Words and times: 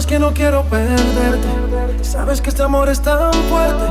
sabes 0.00 0.06
que 0.06 0.18
no 0.18 0.32
quiero 0.32 0.64
perderte. 0.64 2.02
Sabes 2.02 2.40
que 2.40 2.48
este 2.48 2.62
amor 2.62 2.88
es 2.88 3.02
tan 3.02 3.34
fuerte. 3.50 3.84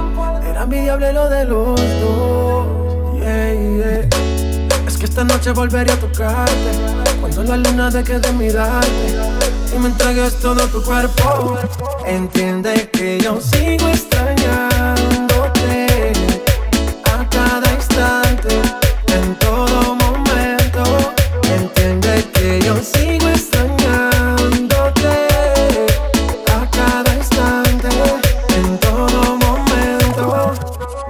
Era 0.49 0.63
envidiable 0.63 1.13
lo 1.13 1.30
de 1.30 1.45
los 1.45 1.80
dos. 2.02 3.20
Yeah. 3.20 4.09
Es 4.88 4.98
que 4.98 5.05
esta 5.05 5.23
noche 5.23 5.52
volvería 5.52 5.94
a 5.94 5.98
tocarte. 5.98 6.72
Cuando 7.20 7.44
la 7.44 7.58
luna 7.58 7.91
deje 7.91 8.20
de 8.20 8.32
mirarte 8.34 9.20
y 9.76 9.77
me 9.77 9.90
entregues 9.90 10.40
todo 10.40 10.66
tu 10.70 10.82
cuerpo. 10.82 11.58
Entiende 12.08 12.90
que 12.91 13.20
yo 13.20 13.40
sigo 13.40 13.88
extrañándote 13.90 14.69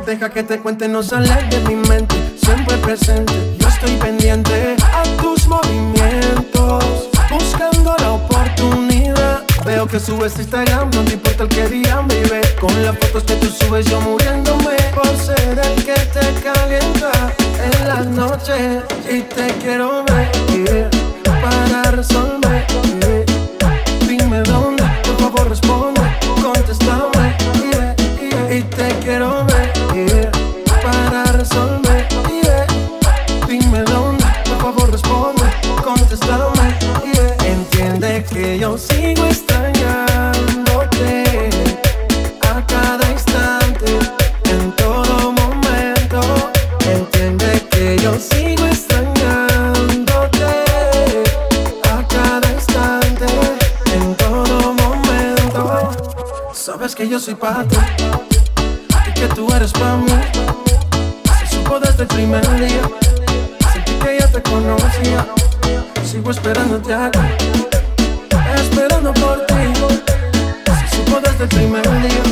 Deja 0.09 0.31
que 0.31 0.41
te 0.41 0.57
cuente, 0.57 0.87
no 0.87 1.03
sale 1.03 1.29
de 1.51 1.59
mi 1.69 1.75
mente, 1.75 2.15
siempre 2.43 2.75
presente. 2.77 3.31
Yo 3.59 3.67
estoy 3.67 3.95
pendiente 3.97 4.75
a 4.81 5.03
tus 5.21 5.45
movimientos, 5.45 7.09
buscando 7.29 7.95
la 7.99 8.13
oportunidad. 8.13 9.43
Veo 9.63 9.85
que 9.85 9.99
subes 9.99 10.35
Instagram, 10.39 10.89
no 10.95 11.03
te 11.03 11.13
importa 11.13 11.43
el 11.43 11.49
que 11.49 11.67
digan, 11.67 12.07
baby. 12.07 12.41
Con 12.59 12.83
las 12.83 12.97
fotos 12.97 13.23
que 13.23 13.35
tú 13.35 13.49
subes, 13.49 13.85
yo 13.85 14.01
muriéndome 14.01 14.77
por 14.95 15.15
ser 15.15 15.61
el 15.63 15.85
que 15.85 15.93
te 15.93 16.41
calienta 16.41 17.11
en 17.63 17.87
las 17.87 18.07
noches. 18.07 18.98
Sabes 56.59 56.93
que 56.93 57.07
yo 57.07 57.21
soy 57.21 57.35
para 57.35 57.63
ti 57.63 57.77
y 59.07 59.13
que 59.13 59.27
tú 59.27 59.47
eres 59.55 59.71
para 59.71 59.95
mí. 59.95 60.11
Se 61.39 61.55
supo 61.55 61.79
desde 61.79 62.01
el 62.01 62.07
primer 62.09 62.45
día, 62.59 62.81
sentí 63.71 63.93
que 63.93 64.17
ya 64.19 64.27
te 64.29 64.41
conocía. 64.41 65.25
Sigo 66.03 66.31
esperándote 66.31 66.93
acá, 66.93 67.29
esperando 68.55 69.13
por 69.13 69.45
ti. 69.45 69.53
Se 70.81 70.97
supo 70.97 71.21
desde 71.21 71.43
el 71.43 71.49
primer 71.49 72.01
día, 72.01 72.23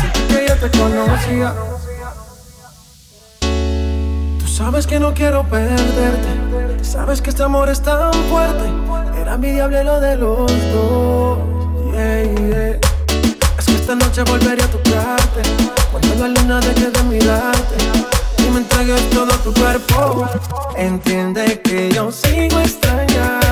sentí 0.00 0.20
que 0.34 0.46
ya 0.48 0.56
te 0.56 0.70
conocía. 0.76 1.54
Tú 4.40 4.48
sabes 4.48 4.88
que 4.88 4.98
no 4.98 5.14
quiero 5.14 5.44
perderte, 5.48 6.84
sabes 6.84 7.22
que 7.22 7.30
este 7.30 7.44
amor 7.44 7.68
es 7.68 7.80
tan 7.80 8.12
fuerte. 8.28 8.72
Era 9.20 9.34
envidiable 9.34 9.84
lo 9.84 10.00
de 10.00 10.16
los 10.16 10.50
dos. 10.72 11.56
Yeah. 11.96 12.65
Noche 13.96 14.22
volveré 14.24 14.62
a 14.62 14.68
tocarte. 14.68 15.42
Cuando 15.90 16.14
la 16.16 16.28
luna 16.28 16.60
deje 16.60 16.90
de 16.90 17.02
mirarte 17.04 17.76
Y 18.38 18.50
me 18.50 18.58
entregues 18.58 19.08
todo 19.10 19.32
tu 19.38 19.54
cuerpo 19.54 20.28
Entiende 20.76 21.60
que 21.62 21.90
yo 21.90 22.12
sigo 22.12 22.60
extrañándote 22.60 23.45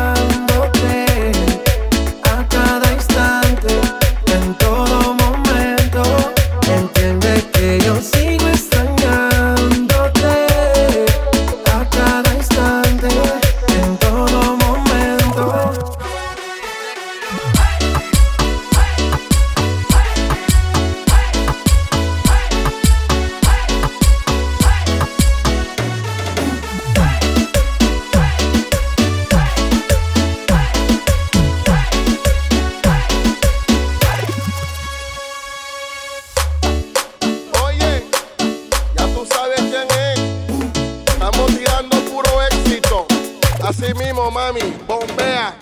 Así 43.64 43.94
mismo, 43.94 44.30
mami, 44.30 44.60
bombea. 44.86 45.54